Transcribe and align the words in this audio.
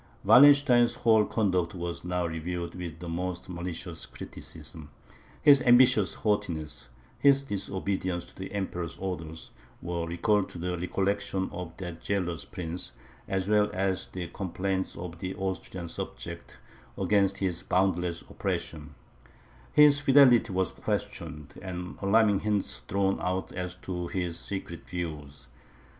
Wallenstein's 0.25 0.95
whole 0.95 1.25
conduct 1.25 1.75
was 1.75 2.03
now 2.03 2.25
reviewed 2.25 2.73
with 2.73 2.97
the 2.97 3.07
most 3.07 3.47
malicious 3.49 4.07
criticism; 4.07 4.89
his 5.43 5.61
ambitious 5.61 6.15
haughtiness, 6.15 6.89
his 7.19 7.43
disobedience 7.43 8.25
to 8.25 8.35
the 8.35 8.51
Emperor's 8.51 8.97
orders, 8.97 9.51
were 9.79 10.07
recalled 10.07 10.49
to 10.49 10.57
the 10.57 10.75
recollection 10.75 11.49
of 11.51 11.77
that 11.77 12.01
jealous 12.01 12.45
prince, 12.45 12.93
as 13.27 13.47
well 13.47 13.69
as 13.75 14.07
the 14.07 14.25
complaints 14.29 14.95
of 14.95 15.19
the 15.19 15.35
Austrian 15.35 15.87
subjects 15.87 16.55
against 16.97 17.37
his 17.37 17.61
boundless 17.61 18.23
oppression; 18.27 18.95
his 19.71 19.99
fidelity 19.99 20.51
was 20.51 20.71
questioned, 20.71 21.59
and 21.61 21.95
alarming 22.01 22.39
hints 22.39 22.81
thrown 22.87 23.19
out 23.21 23.51
as 23.51 23.75
to 23.75 24.07
his 24.07 24.39
secret 24.39 24.89
views. 24.89 25.47